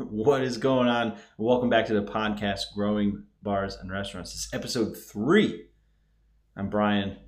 [0.00, 1.18] What is going on?
[1.36, 4.32] Welcome back to the podcast, Growing Bars and Restaurants.
[4.32, 5.66] This is episode three.
[6.56, 7.18] I'm Brian.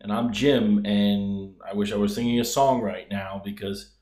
[0.00, 3.94] And I'm Jim, and I wish I was singing a song right now because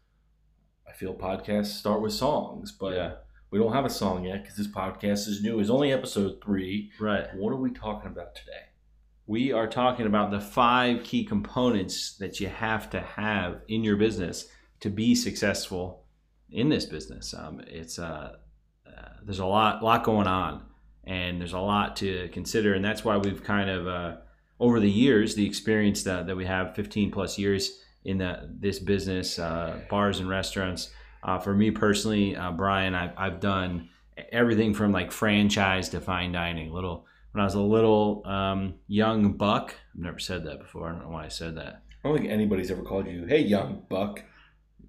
[0.89, 3.15] I feel podcasts start with songs, but Yeah.
[3.51, 5.61] we don't have a song yet because this podcast is new.
[5.61, 6.93] It's only episode three.
[6.99, 7.27] Right.
[7.35, 8.71] What are we talking about today?
[9.27, 13.97] We are talking about the five key components that you have to have in your
[13.97, 14.49] business
[14.81, 16.04] to be successful
[16.51, 17.35] in this business.
[17.35, 18.37] Um, it's uh,
[18.87, 20.63] uh, there's a lot lot going on,
[21.05, 24.17] and there's a lot to consider, and that's why we've kind of uh,
[24.61, 28.79] over the years, the experience that, that we have 15 plus years in the, this
[28.79, 30.91] business, uh, bars and restaurants.
[31.23, 33.89] Uh, for me personally, uh, Brian, I've, I've done
[34.31, 36.71] everything from like franchise to fine dining.
[36.71, 39.75] Little when I was a little um, young buck.
[39.95, 40.89] I've never said that before.
[40.89, 41.83] I don't know why I said that.
[42.05, 44.23] I don't think anybody's ever called you, "Hey, young buck."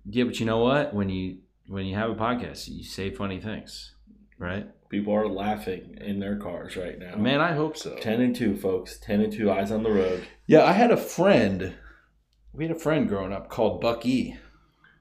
[0.06, 0.94] Yeah, but you know what?
[0.94, 1.38] When you
[1.68, 3.94] when you have a podcast, you say funny things,
[4.38, 4.68] right?
[4.90, 7.16] People are laughing in their cars right now.
[7.16, 7.96] Man, I hope so.
[7.98, 8.98] ten and two, folks.
[9.00, 10.26] Ten and two, eyes on the road.
[10.48, 11.74] Yeah, I had a friend.
[12.54, 14.38] We had a friend growing up called Bucky.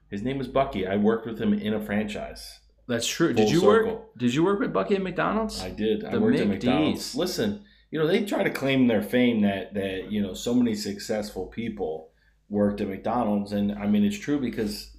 [0.09, 0.87] His name was Bucky.
[0.87, 2.59] I worked with him in a franchise.
[2.87, 3.33] That's true.
[3.33, 3.91] Full Did you circle.
[3.93, 4.17] work?
[4.17, 5.61] Did you work with Bucky at McDonald's?
[5.61, 6.03] I did.
[6.03, 7.15] I The worked at McDonald's.
[7.15, 10.75] Listen, you know, they try to claim their fame that that, you know, so many
[10.75, 12.09] successful people
[12.49, 14.94] worked at McDonald's and I mean it's true because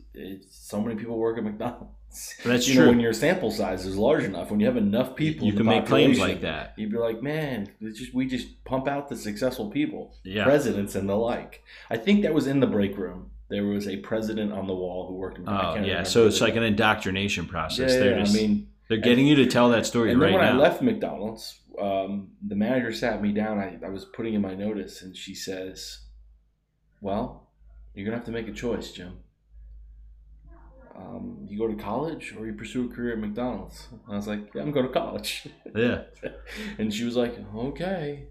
[0.50, 1.92] so many people work at McDonald's.
[2.44, 2.84] That's you true.
[2.84, 5.66] Know, when your sample size is large enough, when you have enough people, you can
[5.66, 6.72] make claims like that.
[6.76, 10.44] You'd be like, man, it's just we just pump out the successful people, Yeah.
[10.44, 11.62] presidents and the like.
[11.90, 13.30] I think that was in the break room.
[13.48, 15.38] There was a president on the wall who worked.
[15.38, 16.02] In, I Oh yeah.
[16.04, 17.92] So it's like an indoctrination process.
[17.92, 20.32] yeah, they're yeah, just, I mean, they're getting you to tell that story and then
[20.32, 20.52] right when now.
[20.52, 23.58] I left McDonald's, um, the manager sat me down.
[23.58, 25.98] I, I was putting in my notice, and she says,
[27.00, 27.50] "Well,
[27.94, 29.18] you're gonna have to make a choice, Jim.
[30.96, 34.54] Um, you go to college or you pursue a career at McDonald's." I was like,
[34.54, 36.02] "Yeah, I'm going to college," yeah.
[36.78, 38.28] and she was like, "Okay."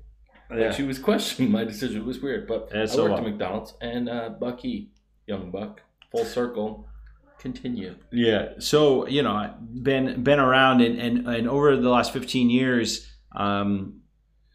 [0.50, 2.02] Like, she was questioning my decision.
[2.02, 3.20] It was weird, but That's I so worked odd.
[3.26, 4.92] at McDonald's, and uh, Bucky,
[5.26, 5.82] young Buck,
[6.12, 6.88] full circle,
[7.40, 7.96] continue.
[8.12, 8.50] Yeah.
[8.60, 14.02] So you know, been been around and and, and over the last fifteen years, um,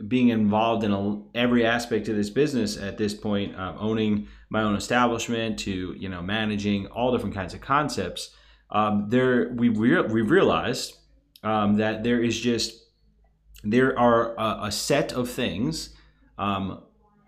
[0.08, 4.62] being involved in a, every aspect of this business at this point, um, owning my
[4.62, 8.30] own establishment to you know managing all different kinds of concepts.
[8.70, 10.96] Um, there we re- we've realized
[11.42, 12.84] um, that there is just
[13.62, 15.94] there are a, a set of things,
[16.38, 16.82] um,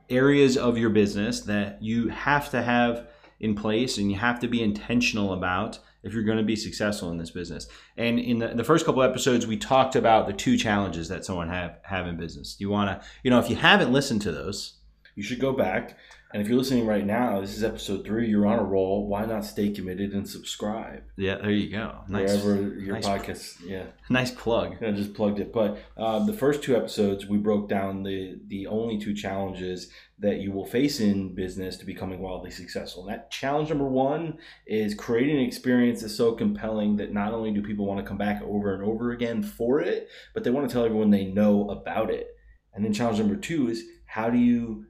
[0.09, 3.09] areas of your business that you have to have
[3.41, 7.11] in place and you have to be intentional about if you're going to be successful
[7.11, 7.69] in this business.
[7.97, 11.49] And in the, the first couple episodes, we talked about the two challenges that someone
[11.49, 12.57] have have in business.
[12.59, 14.79] You want to, you know, if you haven't listened to those,
[15.15, 15.99] You should go back.
[16.33, 19.07] And if you're listening right now, this is episode three, you're on a roll.
[19.07, 21.03] Why not stay committed and subscribe?
[21.17, 21.99] yeah, there you go.
[22.09, 24.83] Nice, Wherever your nice- podcast, yeah, nice plug.
[24.83, 25.53] I just plugged it.
[25.53, 30.39] But uh, the first two episodes, we broke down the the only two challenges that
[30.39, 33.03] you will face in business to becoming wildly successful.
[33.03, 37.51] And that challenge number one is creating an experience that's so compelling that not only
[37.51, 40.69] do people want to come back over and over again for it, but they want
[40.69, 42.29] to tell everyone they know about it.
[42.73, 44.87] And then challenge number two is how do you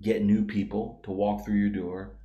[0.00, 2.16] get new people to walk through your door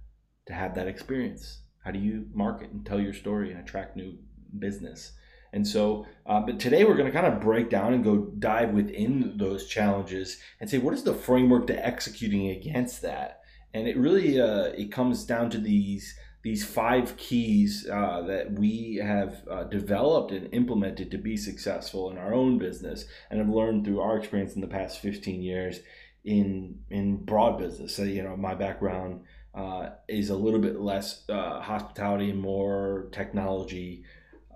[0.47, 1.62] to have that experience?
[1.84, 4.18] How do you market and tell your story and attract new
[4.57, 5.13] business?
[5.52, 8.72] And so, uh, but today we're going to kind of break down and go dive
[8.72, 13.41] within those challenges and say what is the framework to executing against that.
[13.74, 19.02] And it really uh, it comes down to these these five keys uh, that we
[19.03, 23.84] have uh, developed and implemented to be successful in our own business and have learned
[23.84, 25.81] through our experience in the past 15 years
[26.24, 27.96] in in broad business.
[27.96, 29.22] So you know, my background
[29.56, 34.03] uh, is a little bit less uh, hospitality and more technology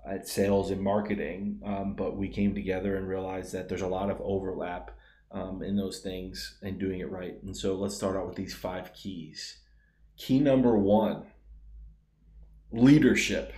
[0.06, 1.60] at sales and marketing.
[1.64, 4.90] Um, but we came together and realized that there's a lot of overlap
[5.32, 7.42] um, in those things and doing it right.
[7.42, 9.58] And so let's start out with these five keys.
[10.16, 11.24] Key number one
[12.70, 13.52] leadership.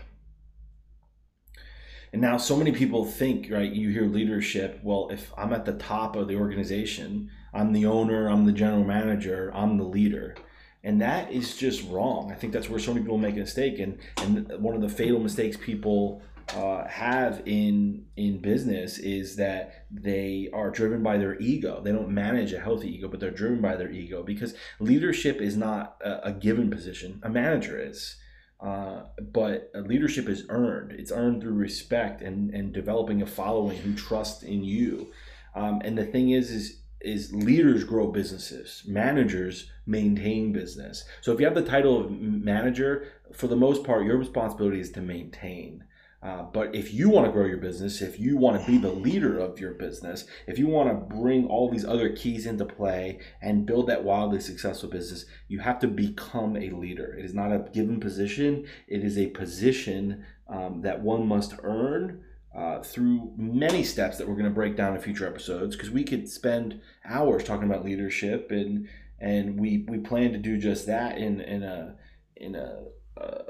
[2.13, 3.71] And now, so many people think, right?
[3.71, 4.80] You hear leadership.
[4.83, 8.84] Well, if I'm at the top of the organization, I'm the owner, I'm the general
[8.84, 10.36] manager, I'm the leader.
[10.84, 12.30] And that is just wrong.
[12.30, 13.78] I think that's where so many people make a mistake.
[13.78, 16.22] And, and one of the fatal mistakes people
[16.54, 21.80] uh, have in in business is that they are driven by their ego.
[21.82, 25.56] They don't manage a healthy ego, but they're driven by their ego because leadership is
[25.56, 27.20] not a, a given position.
[27.24, 28.16] A manager is.
[28.60, 30.92] Uh, but leadership is earned.
[30.92, 35.12] It's earned through respect and, and developing a following who trust in you.
[35.54, 41.04] Um, and the thing is, is is leaders grow businesses, managers maintain business.
[41.21, 44.91] So if you have the title of manager, for the most part, your responsibility is
[44.93, 45.84] to maintain.
[46.22, 48.91] Uh, but if you want to grow your business, if you want to be the
[48.91, 53.21] leader of your business, if you want to bring all these other keys into play
[53.42, 57.15] and build that wildly successful business, you have to become a leader.
[57.16, 62.25] It is not a given position, it is a position um, that one must earn.
[62.56, 66.03] Uh, through many steps that we're going to break down in future episodes because we
[66.03, 68.88] could spend hours talking about leadership and
[69.20, 71.94] and we we plan to do just that in in a
[72.36, 72.82] in a,
[73.18, 73.42] a,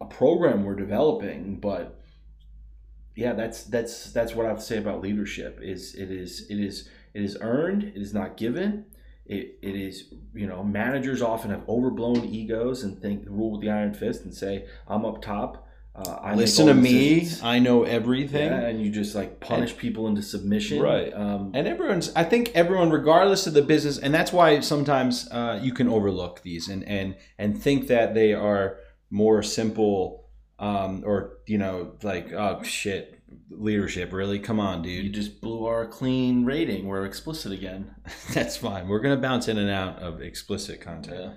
[0.00, 2.00] a program we're developing but
[3.14, 6.58] yeah that's that's that's what i have to say about leadership is it is it
[6.58, 8.86] is it is earned it is not given.
[9.26, 13.68] It, it is you know managers often have overblown egos and think rule with the
[13.68, 15.67] iron fist and say i'm up top
[16.06, 17.20] uh, listen to me.
[17.20, 17.42] Decisions.
[17.42, 18.50] I know everything.
[18.50, 21.12] Yeah, and you just like punish and, people into submission, right?
[21.12, 22.12] Um, and everyone's.
[22.14, 26.42] I think everyone, regardless of the business, and that's why sometimes uh, you can overlook
[26.42, 28.78] these and and and think that they are
[29.10, 30.28] more simple,
[30.58, 34.12] um, or you know, like oh shit, leadership.
[34.12, 35.04] Really, come on, dude.
[35.04, 36.86] You just blew our clean rating.
[36.86, 37.94] We're explicit again.
[38.32, 38.86] that's fine.
[38.88, 41.32] We're gonna bounce in and out of explicit content, yeah.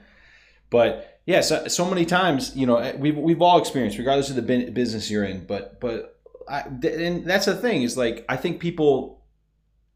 [0.72, 4.36] But yeah, so, so many times, you know, eh, we've, we've all experienced, regardless of
[4.36, 6.20] the business you're in, but, but
[6.50, 9.24] I, and that's the thing is like, I think people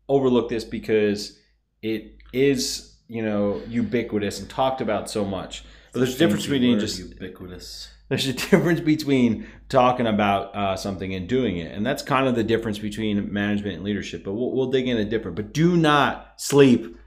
[0.08, 1.40] overlook this because
[1.82, 5.64] it is, you know, ubiquitous and talked about so much.
[5.94, 7.90] But there's a difference between just ubiquitous.
[8.10, 12.36] There's a difference between talking about uh, something and doing it, and that's kind of
[12.36, 14.24] the difference between management and leadership.
[14.24, 15.36] But we'll, we'll dig into different.
[15.36, 16.98] But do not sleep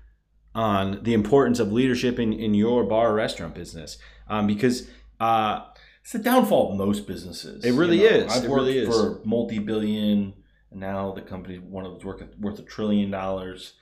[0.58, 3.96] on the importance of leadership in, in your bar or restaurant business
[4.28, 4.88] um, because
[5.20, 5.64] uh,
[6.02, 7.64] it's the downfall of most businesses.
[7.64, 8.32] It really you know, is.
[8.32, 10.34] I've it worked really for multi-billion,
[10.72, 13.74] and now the company one of them's worth worth a trillion dollars.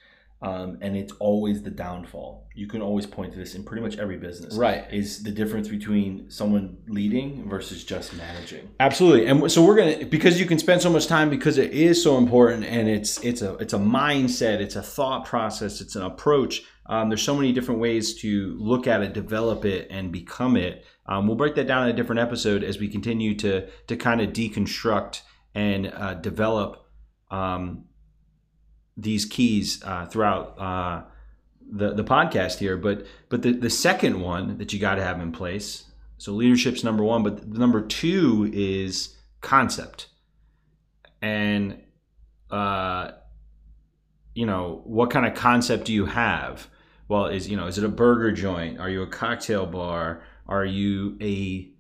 [0.43, 2.47] Um, and it's always the downfall.
[2.55, 4.55] You can always point to this in pretty much every business.
[4.55, 4.85] Right.
[4.93, 8.69] Is the difference between someone leading versus just managing.
[8.79, 9.27] Absolutely.
[9.27, 12.03] And so we're going to because you can spend so much time because it is
[12.03, 16.03] so important and it's it's a it's a mindset, it's a thought process, it's an
[16.03, 16.63] approach.
[16.85, 20.85] Um, there's so many different ways to look at it, develop it, and become it.
[21.07, 24.21] Um, we'll break that down in a different episode as we continue to to kind
[24.21, 25.23] of deconstruct
[25.55, 26.87] and uh, develop
[27.31, 27.87] um,
[28.97, 31.03] these keys uh, throughout uh,
[31.71, 32.77] the the podcast here.
[32.77, 35.85] But but the the second one that you got to have in place.
[36.19, 40.09] So leadership's number one, but number two is concept,
[41.21, 41.83] and
[42.51, 43.13] uh,
[44.35, 46.69] you know what kind of concept do you have?
[47.09, 48.79] Well, is you know is it a burger joint?
[48.81, 50.23] Are you a cocktail bar?
[50.47, 51.71] Are you a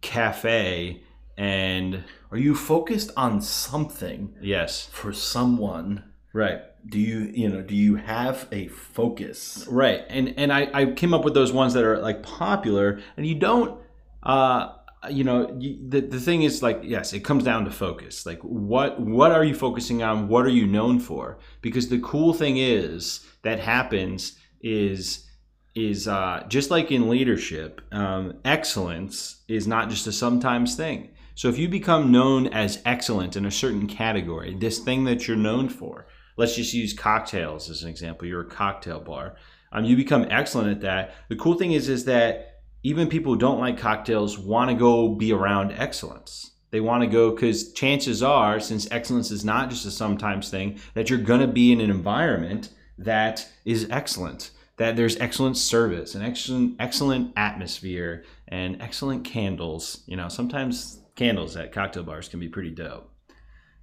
[0.00, 1.02] cafe?
[1.38, 4.34] And are you focused on something?
[4.40, 4.86] Yes.
[4.92, 6.60] For someone Right.
[6.86, 9.66] Do you you know do you have a focus?
[9.68, 10.04] Right.
[10.08, 13.34] And and I, I came up with those ones that are like popular and you
[13.34, 13.80] don't
[14.22, 14.72] uh
[15.10, 18.40] you know you, the, the thing is like yes it comes down to focus like
[18.42, 22.56] what what are you focusing on what are you known for because the cool thing
[22.56, 25.28] is that happens is
[25.74, 31.48] is uh, just like in leadership um, excellence is not just a sometimes thing so
[31.48, 35.68] if you become known as excellent in a certain category this thing that you're known
[35.68, 36.06] for
[36.36, 38.26] let's just use cocktails as an example.
[38.26, 39.36] You're a cocktail bar.
[39.72, 41.14] Um, you become excellent at that.
[41.28, 45.08] The cool thing is, is that even people who don't like cocktails want to go
[45.14, 46.50] be around excellence.
[46.70, 50.80] They want to go because chances are, since excellence is not just a sometimes thing,
[50.94, 54.50] that you're going to be in an environment that is excellent.
[54.78, 60.02] That there's excellent service and excellent excellent atmosphere and excellent candles.
[60.06, 63.10] You know, sometimes candles at cocktail bars can be pretty dope.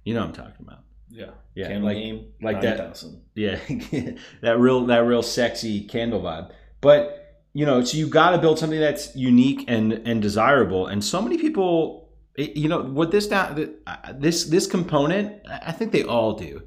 [0.04, 0.80] You know what I'm talking about.
[1.10, 3.04] Yeah, yeah, candle like name, like that.
[3.34, 3.58] Yeah,
[4.42, 6.52] that real that real sexy candle vibe.
[6.80, 7.20] But
[7.52, 10.86] you know, so you got to build something that's unique and and desirable.
[10.86, 13.74] And so many people, you know, what this down
[14.14, 16.62] this this component, I think they all do.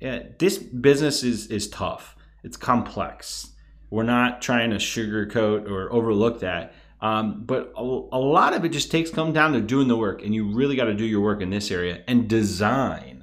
[0.00, 2.16] Yeah, this business is is tough.
[2.42, 3.52] It's complex.
[3.90, 6.74] We're not trying to sugarcoat or overlook that.
[7.00, 10.22] Um, but a, a lot of it just takes come down to doing the work,
[10.22, 13.13] and you really got to do your work in this area and design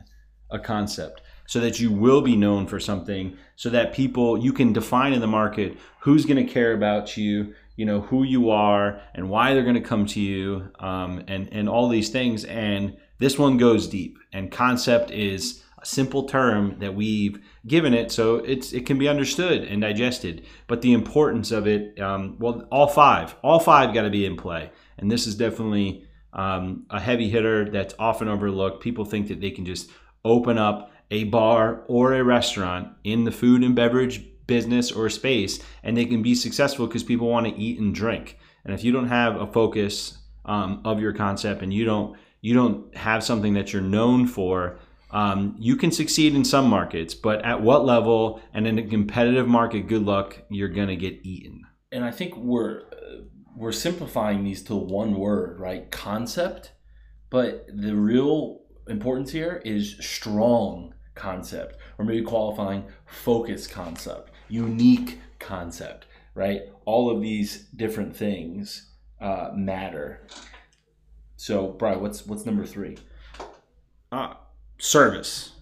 [0.52, 4.72] a concept so that you will be known for something so that people you can
[4.72, 9.02] define in the market who's going to care about you you know who you are
[9.14, 12.96] and why they're going to come to you um, and and all these things and
[13.20, 18.36] this one goes deep and concept is a simple term that we've given it so
[18.36, 22.88] it's it can be understood and digested but the importance of it um, well all
[22.88, 27.30] five all five got to be in play and this is definitely um, a heavy
[27.30, 28.82] hitter that's often overlooked.
[28.82, 29.90] People think that they can just
[30.24, 35.62] open up a bar or a restaurant in the food and beverage business or space
[35.84, 38.92] and they can be successful because people want to eat and drink and if you
[38.92, 43.54] don't have a focus um, of your concept and you don't you don't have something
[43.54, 44.80] that you're known for,
[45.12, 49.48] um, you can succeed in some markets, but at what level and in a competitive
[49.48, 51.62] market, good luck, you're gonna get eaten.
[51.92, 52.84] And I think we're
[53.56, 55.92] we're simplifying these to one word, right?
[55.92, 56.72] Concept.
[57.30, 58.61] But the real
[58.92, 66.06] importance here is strong concept, or maybe qualifying focus concept, unique concept,
[66.36, 66.62] right?
[66.86, 70.28] All of these different things uh, matter.
[71.38, 72.98] So, Brian, what's what's number three?
[74.12, 74.36] Uh,
[74.78, 75.54] service.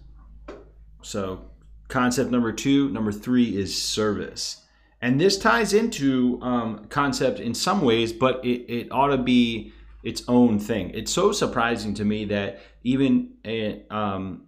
[1.02, 1.50] So,
[1.88, 2.90] concept number two.
[2.90, 4.64] Number three is service.
[5.02, 9.72] And this ties into um, concept in some ways, but it, it ought to be
[10.02, 10.90] its own thing.
[10.90, 14.46] It's so surprising to me that even a, um,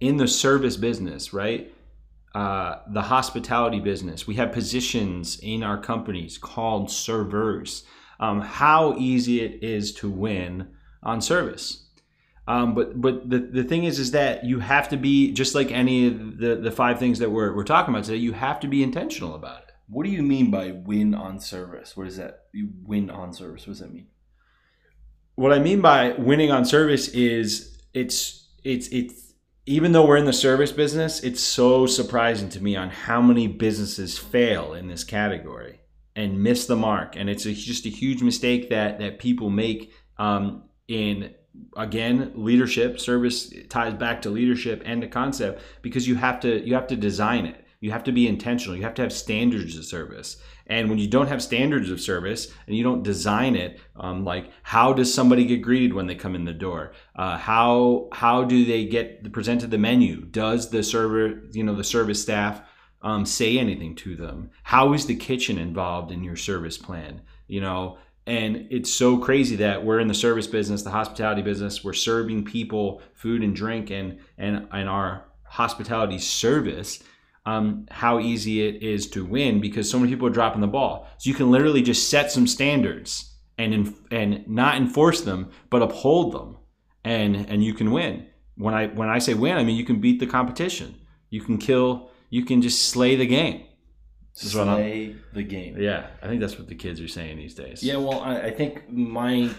[0.00, 1.72] in the service business, right?
[2.34, 7.84] Uh, the hospitality business, we have positions in our companies called servers.
[8.20, 10.68] Um, how easy it is to win
[11.02, 11.86] on service.
[12.48, 15.70] Um, but but the, the thing is is that you have to be just like
[15.72, 18.68] any of the, the five things that we're, we're talking about today, you have to
[18.68, 19.72] be intentional about it.
[19.88, 21.96] What do you mean by win on service?
[21.96, 22.44] What is that?
[22.52, 23.66] You win on service.
[23.66, 24.08] What does that mean?
[25.36, 29.34] What I mean by winning on service is it's it's it's
[29.66, 33.46] even though we're in the service business, it's so surprising to me on how many
[33.46, 35.80] businesses fail in this category
[36.14, 37.16] and miss the mark.
[37.16, 41.34] And it's a, just a huge mistake that that people make um, in
[41.76, 46.72] again leadership service ties back to leadership and to concept because you have to you
[46.72, 48.76] have to design it you have to be intentional.
[48.76, 50.36] You have to have standards of service.
[50.66, 54.50] And when you don't have standards of service and you don't design it um, like
[54.62, 56.92] how does somebody get greeted when they come in the door?
[57.14, 60.22] Uh, how how do they get presented the menu?
[60.22, 62.62] Does the server you know the service staff
[63.02, 64.50] um, say anything to them?
[64.62, 67.22] How is the kitchen involved in your service plan?
[67.46, 71.84] You know and it's so crazy that we're in the service business the hospitality business.
[71.84, 77.02] We're serving people food and drink and and and our hospitality service
[77.46, 81.08] um, how easy it is to win because so many people are dropping the ball
[81.18, 86.32] so you can literally just set some standards and and not enforce them but uphold
[86.32, 86.58] them
[87.04, 88.26] and and you can win
[88.56, 90.94] when i when i say win i mean you can beat the competition
[91.30, 93.62] you can kill you can just slay the game
[94.36, 95.80] Slay the game.
[95.80, 97.82] Yeah, I think that's what the kids are saying these days.
[97.82, 99.50] Yeah, well, I, I think my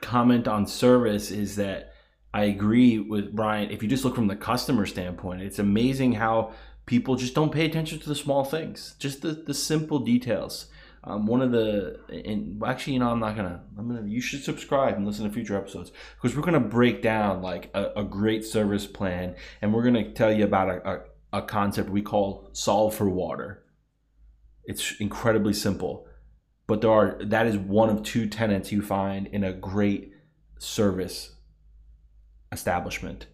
[0.00, 1.92] comment on service is that
[2.32, 3.70] I agree with Brian.
[3.70, 6.52] If you just look from the customer standpoint, it's amazing how
[6.86, 10.66] people just don't pay attention to the small things, just the, the simple details.
[11.06, 13.62] Um, one of the and actually, you know, I'm not gonna.
[13.76, 14.08] I'm gonna.
[14.08, 17.90] You should subscribe and listen to future episodes because we're gonna break down like a,
[17.96, 22.00] a, great service plan, and we're gonna tell you about a, a, a concept we
[22.00, 23.64] call solve for water
[24.64, 26.06] it's incredibly simple,
[26.66, 30.12] but there are that is one of two tenants you find in a great
[30.58, 31.34] service
[32.50, 33.26] establishment.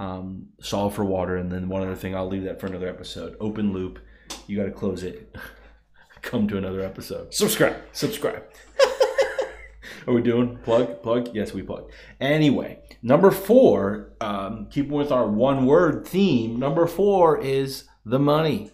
[0.00, 2.16] Um, solve for water, and then one other thing.
[2.16, 3.36] I'll leave that for another episode.
[3.38, 3.98] Open loop.
[4.46, 5.36] You got to close it.
[6.22, 7.34] Come to another episode.
[7.34, 7.76] Subscribe.
[7.92, 8.42] Subscribe.
[10.06, 11.02] Are we doing plug?
[11.02, 11.28] Plug?
[11.34, 11.90] Yes, we plug.
[12.18, 18.70] Anyway, number four, um, keeping with our one word theme, number four is the money.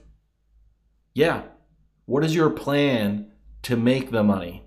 [1.13, 1.43] Yeah,
[2.05, 4.63] what is your plan to make the money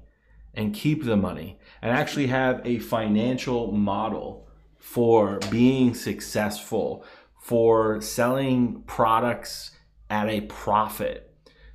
[0.53, 4.48] and keep the money and actually have a financial model
[4.79, 7.05] for being successful,
[7.39, 9.71] for selling products
[10.09, 11.25] at a profit?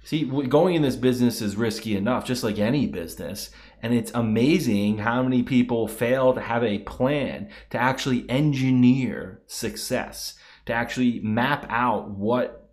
[0.04, 3.50] See, going in this business is risky enough, just like any business.
[3.82, 10.34] And it's amazing how many people fail to have a plan to actually engineer success,
[10.66, 12.70] to actually map out what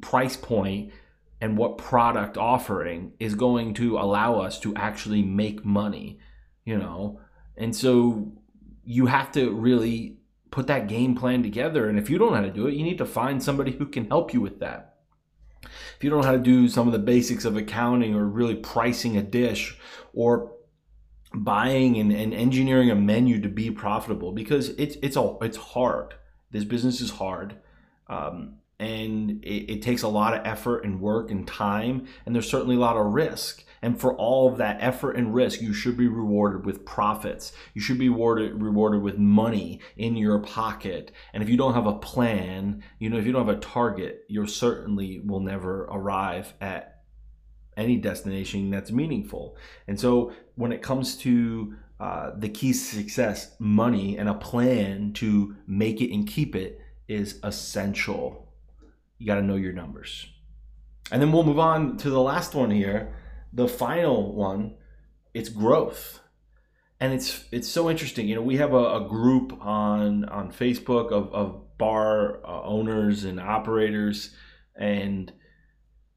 [0.00, 0.92] price point
[1.40, 6.20] and what product offering is going to allow us to actually make money,
[6.64, 7.20] you know?
[7.56, 8.32] And so
[8.90, 10.16] you have to really
[10.50, 11.88] put that game plan together.
[11.88, 13.86] And if you don't know how to do it, you need to find somebody who
[13.86, 14.96] can help you with that.
[15.62, 18.56] If you don't know how to do some of the basics of accounting or really
[18.56, 19.78] pricing a dish
[20.12, 20.56] or
[21.32, 26.14] buying and, and engineering a menu to be profitable, because it's it's all it's hard.
[26.50, 27.58] This business is hard.
[28.08, 32.50] Um, and it, it, takes a lot of effort and work and time and there's
[32.50, 35.96] certainly a lot of risk and for all of that effort and risk you should
[35.96, 37.52] be rewarded with profits.
[37.74, 41.12] You should be rewarded rewarded with money in your pocket.
[41.32, 44.24] And if you don't have a plan you know if you don't have a target
[44.28, 47.02] you certainly will never arrive at
[47.76, 49.56] any destination that's meaningful.
[49.86, 55.12] And so when it comes to uh, the key to success money and a plan
[55.12, 58.48] to make it and keep it is essential.
[59.18, 60.26] You got to know your numbers.
[61.12, 63.14] And then we'll move on to the last one here,
[63.52, 64.76] the final one.
[65.34, 66.20] It's growth.
[67.00, 68.28] and it's it's so interesting.
[68.28, 73.24] You know, we have a, a group on on Facebook of, of bar uh, owners
[73.24, 74.34] and operators
[74.76, 75.32] and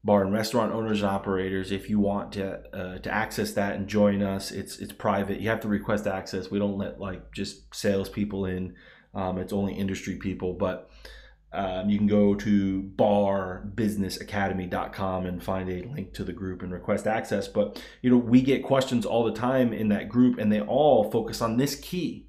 [0.04, 1.72] bar and restaurant owners and operators.
[1.72, 5.40] If you want to uh, to access that and join us, it's it's private.
[5.40, 6.50] You have to request access.
[6.50, 8.74] We don't let like just salespeople in.
[9.14, 10.90] Um, it's only industry people, but
[11.54, 17.06] um, you can go to barbusinessacademy.com and find a link to the group and request
[17.06, 17.48] access.
[17.48, 21.10] But you know, we get questions all the time in that group, and they all
[21.10, 22.28] focus on this key.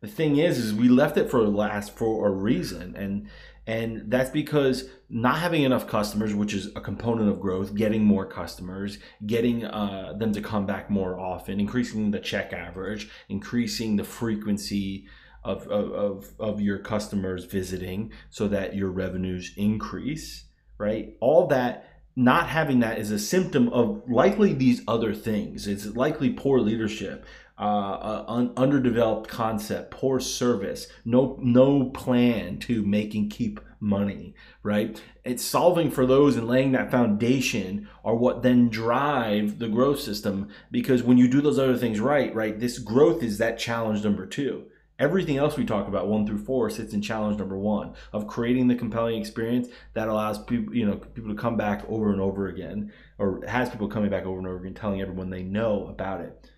[0.00, 3.28] The thing is, is we left it for last for a reason, and
[3.66, 8.26] and that's because not having enough customers, which is a component of growth, getting more
[8.26, 14.04] customers, getting uh, them to come back more often, increasing the check average, increasing the
[14.04, 15.06] frequency
[15.44, 20.44] of, of, of your customers visiting so that your revenues increase,
[20.78, 21.16] right?
[21.20, 25.66] All that, not having that is a symptom of likely these other things.
[25.66, 27.26] It's likely poor leadership,
[27.58, 35.00] uh, un- underdeveloped concept, poor service, no no plan to make and keep money, right?
[35.24, 40.48] It's solving for those and laying that foundation are what then drive the growth system
[40.70, 44.26] because when you do those other things right, right, this growth is that challenge number
[44.26, 44.64] two.
[44.98, 48.68] Everything else we talk about, one through four, sits in challenge number one of creating
[48.68, 52.46] the compelling experience that allows people, you know, people to come back over and over
[52.46, 56.20] again, or has people coming back over and over again, telling everyone they know about
[56.20, 56.50] it.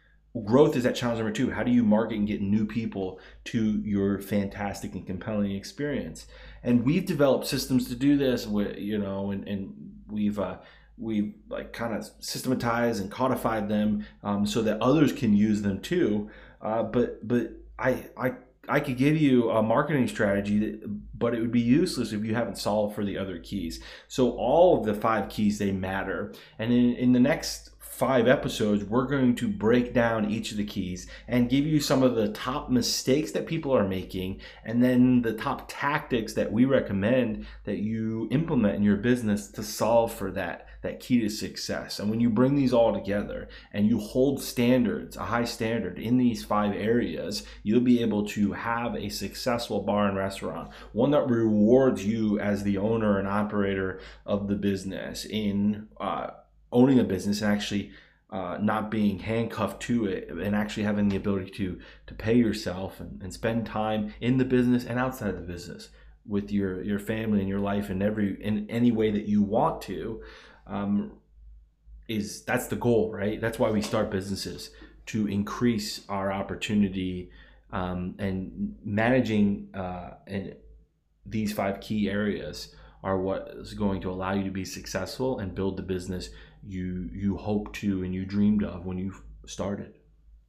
[0.45, 1.51] Growth is that challenge number two.
[1.51, 6.27] How do you market and get new people to your fantastic and compelling experience?
[6.63, 9.73] And we've developed systems to do this, with, you know, and, and
[10.09, 10.59] we've uh,
[10.99, 15.81] we've like kind of systematized and codified them um, so that others can use them
[15.81, 16.29] too.
[16.61, 18.35] Uh, but but I I
[18.69, 22.35] I could give you a marketing strategy, that, but it would be useless if you
[22.35, 23.81] haven't solved for the other keys.
[24.09, 28.85] So all of the five keys they matter, and in, in the next five episodes,
[28.85, 32.29] we're going to break down each of the keys and give you some of the
[32.29, 37.79] top mistakes that people are making, and then the top tactics that we recommend that
[37.79, 41.99] you implement in your business to solve for that that key to success.
[41.99, 46.17] And when you bring these all together and you hold standards, a high standard in
[46.17, 51.29] these five areas, you'll be able to have a successful bar and restaurant, one that
[51.29, 56.29] rewards you as the owner and operator of the business in uh,
[56.77, 57.91] owning a business and actually
[58.31, 63.01] uh, not being handcuffed to it and actually having the ability to to pay yourself
[63.01, 65.89] and, and spend time in the business and outside of the business
[66.27, 69.81] with your your family and your life in every in any way that you want
[69.81, 70.21] to
[70.67, 71.13] um,
[72.09, 73.41] is that's the goal right?
[73.41, 74.71] That's why we start businesses
[75.07, 77.31] to increase our opportunity
[77.73, 80.57] um, and managing uh, and
[81.25, 85.55] these five key areas are what is going to allow you to be successful and
[85.55, 86.31] build the business
[86.67, 89.13] you you hoped to and you dreamed of when you
[89.47, 89.93] started.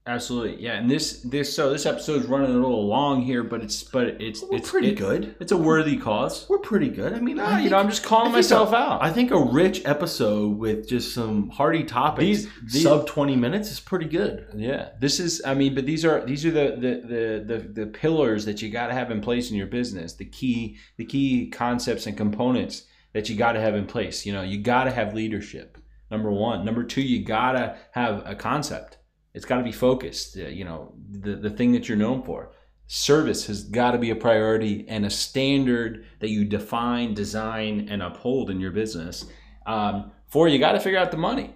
[0.05, 0.77] Absolutely, yeah.
[0.77, 4.07] And this this so this episode is running a little long here, but it's but
[4.21, 5.35] it's We're it's pretty it- good.
[5.41, 6.47] It's a worthy cause.
[6.47, 7.11] We're pretty good.
[7.11, 9.03] I mean, I you know, I'm just calling myself a- out.
[9.03, 13.69] I think a rich episode with just some hearty topics, These- these- sub twenty minutes,
[13.69, 14.47] is pretty good.
[14.55, 15.41] Yeah, this is.
[15.45, 18.69] I mean, but these are these are the the the the, the pillars that you
[18.69, 20.13] got to have in place in your business.
[20.13, 24.25] The key the key concepts and components that you got to have in place.
[24.25, 25.77] You know, you got to have leadership.
[26.09, 26.63] Number one.
[26.65, 28.97] Number two, you got to have a concept.
[29.33, 30.37] It's got to be focused.
[30.37, 32.51] uh, You know, the the thing that you're known for.
[32.89, 38.01] Service has got to be a priority and a standard that you define, design, and
[38.01, 39.25] uphold in your business.
[39.65, 41.53] Um, four, you got to figure out the money.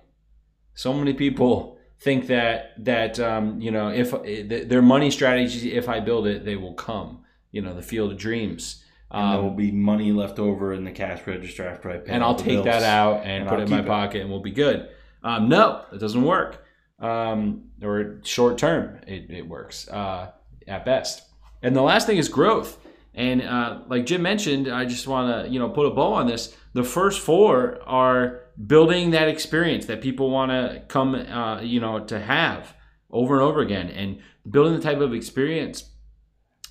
[0.74, 5.88] So many people think that that um, you know if th- their money strategy, if
[5.88, 7.24] I build it, they will come.
[7.52, 8.81] You know, the field of dreams.
[9.14, 12.14] And there will Um, be money left over in the cash register after I pay.
[12.14, 13.86] and I'll take that out and, and put I'll it in my it.
[13.88, 14.88] pocket, and we'll be good.
[15.24, 16.64] Um, no, it doesn't work.
[17.00, 20.32] Um, or short term, it, it works uh,
[20.68, 21.24] at best.
[21.64, 22.78] And the last thing is growth.
[23.14, 26.28] And uh, like Jim mentioned, I just want to you know put a bow on
[26.28, 26.56] this.
[26.74, 32.00] The first four are building that experience that people want to come uh, you know
[32.06, 32.74] to have
[33.10, 34.20] over and over again, and
[34.50, 35.90] building the type of experience.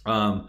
[0.06, 0.48] Um,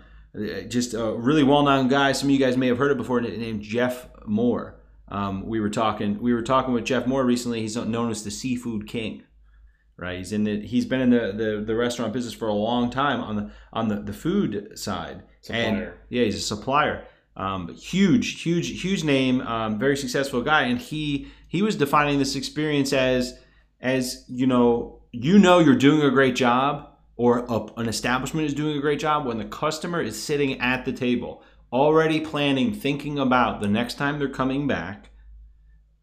[0.67, 2.11] just a really well-known guy.
[2.13, 3.19] Some of you guys may have heard it before.
[3.21, 4.79] Named Jeff Moore.
[5.09, 6.21] Um, we were talking.
[6.21, 7.61] We were talking with Jeff Moore recently.
[7.61, 9.23] He's known as the Seafood King,
[9.97, 10.17] right?
[10.17, 10.65] He's in the.
[10.65, 13.89] He's been in the, the, the restaurant business for a long time on the on
[13.89, 15.23] the, the food side.
[15.49, 15.97] And Supplier.
[16.09, 17.05] yeah, he's a supplier.
[17.35, 19.41] Um, huge, huge, huge name.
[19.41, 23.37] Um, very successful guy, and he he was defining this experience as
[23.81, 26.90] as you know you know you're doing a great job
[27.21, 30.85] or a, an establishment is doing a great job when the customer is sitting at
[30.85, 35.11] the table already planning thinking about the next time they're coming back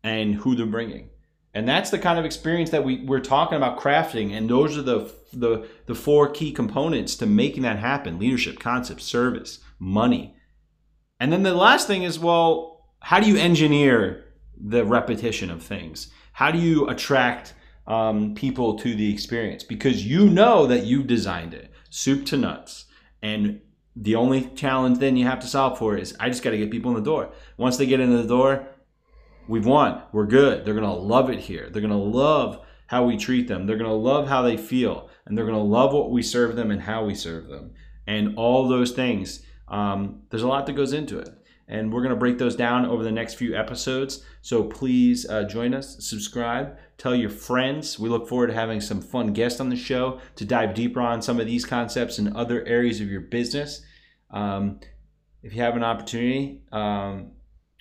[0.05, 1.11] and who they're bringing
[1.53, 4.31] And that's the kind of experience that we, we're talking about crafting.
[4.31, 9.01] And those are the, the, the four key components to making that happen leadership, concept,
[9.01, 10.37] service, money.
[11.19, 14.25] And then the last thing is well, how do you engineer
[14.57, 16.13] the repetition of things?
[16.35, 17.55] How do you attract
[17.89, 19.65] um, people to the experience?
[19.65, 22.85] Because you know that you designed it, soup to nuts.
[23.23, 23.61] And
[23.97, 26.71] the only challenge then you have to solve for is I just got to get
[26.71, 27.33] people in the door.
[27.57, 28.69] Once they get into the door,
[29.49, 30.03] we've won.
[30.13, 30.65] We're good.
[30.65, 31.69] They're going to love it here.
[31.71, 33.67] They're going to love how we treat them.
[33.67, 35.11] They're going to love how they feel.
[35.27, 37.73] And they're going to love what we serve them and how we serve them.
[38.07, 39.43] And all those things.
[39.67, 41.29] Um, there's a lot that goes into it.
[41.69, 44.25] And we're going to break those down over the next few episodes.
[44.41, 47.99] So please uh, join us, subscribe, tell your friends.
[47.99, 51.21] We look forward to having some fun guests on the show to dive deeper on
[51.21, 53.83] some of these concepts and other areas of your business.
[54.31, 54.81] Um,
[55.43, 57.33] if you have an opportunity um,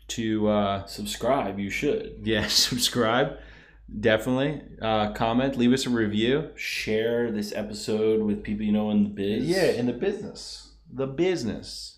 [0.10, 2.20] to uh, subscribe, you should.
[2.24, 3.38] Yeah, subscribe.
[4.00, 4.62] Definitely.
[4.82, 6.50] Uh, comment, leave us a review.
[6.56, 9.46] Share this episode with people you know in the biz.
[9.46, 10.74] Yeah, in the business.
[10.92, 11.97] The business.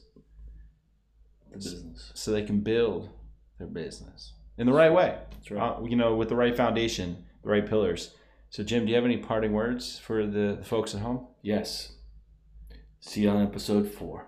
[1.52, 2.12] The business.
[2.14, 3.10] So they can build
[3.58, 5.18] their business in the right way.
[5.32, 5.62] That's right.
[5.62, 8.14] Uh, you know, with the right foundation, the right pillars.
[8.50, 11.28] So, Jim, do you have any parting words for the, the folks at home?
[11.42, 11.94] Yes.
[13.00, 14.28] See you on episode four.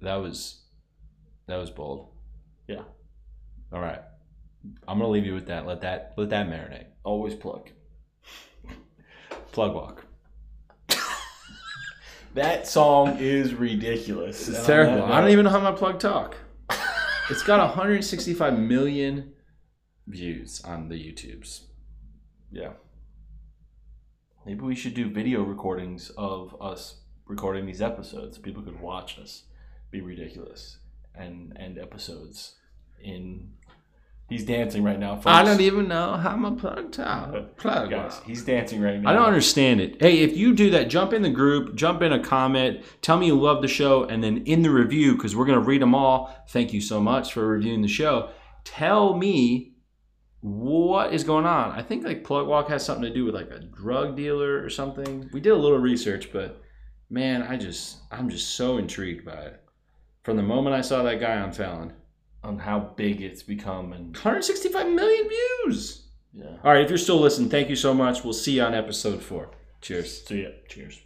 [0.00, 0.62] That was
[1.46, 2.08] that was bold.
[2.66, 2.82] Yeah.
[3.72, 4.00] All right.
[4.86, 5.66] I'm gonna leave you with that.
[5.66, 6.86] Let that let that marinate.
[7.04, 7.70] Always plug.
[9.52, 10.04] Plug walk.
[12.34, 14.48] That song is ridiculous.
[14.48, 15.02] It's terrible.
[15.04, 16.36] I don't even know how my plug talk.
[17.30, 19.32] it's got 165 million
[20.06, 21.62] views on the YouTubes.
[22.50, 22.72] Yeah.
[24.46, 28.38] Maybe we should do video recordings of us recording these episodes.
[28.38, 29.44] People could watch us
[29.90, 30.78] be ridiculous
[31.14, 32.54] and end episodes
[33.02, 33.52] in.
[34.28, 35.14] He's dancing right now.
[35.14, 35.26] Folks.
[35.26, 37.32] I don't even know how my plug talk.
[37.56, 38.26] Plug Guys, walk.
[38.26, 39.08] he's dancing right now.
[39.08, 40.00] I don't understand it.
[40.02, 43.26] Hey, if you do that, jump in the group, jump in a comment, tell me
[43.28, 45.94] you love the show, and then in the review, because we're going to read them
[45.94, 46.44] all.
[46.50, 48.28] Thank you so much for reviewing the show.
[48.64, 49.72] Tell me
[50.40, 51.72] what is going on.
[51.72, 54.68] I think like Plug Walk has something to do with like a drug dealer or
[54.68, 55.28] something.
[55.32, 56.60] We did a little research, but
[57.10, 59.62] man, I just I'm just so intrigued by it.
[60.22, 61.92] From the moment I saw that guy on Fallon,
[62.48, 66.08] on how big it's become and 165 million views.
[66.32, 66.46] yeah.
[66.64, 68.24] All right, if you're still listening, thank you so much.
[68.24, 69.50] We'll see you on episode four.
[69.82, 70.26] Cheers.
[70.26, 70.98] So yeah, cheers.